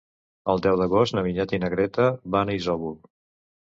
El 0.53 0.63
deu 0.67 0.79
d'agost 0.79 1.17
na 1.17 1.25
Vinyet 1.29 1.55
i 1.59 1.63
na 1.67 1.71
Greta 1.77 2.11
van 2.39 2.53
a 2.57 2.61
Isòvol. 2.63 3.03